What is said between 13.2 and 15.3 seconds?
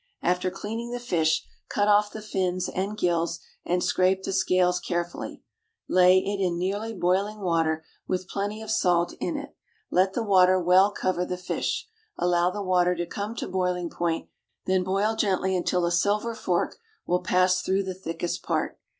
to boiling point, then boil